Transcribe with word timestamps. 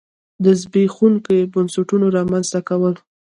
د 0.43 0.45
زبېښونکو 0.61 1.35
بنسټونو 1.53 2.05
رامنځته 2.17 2.59
کول. 2.69 2.95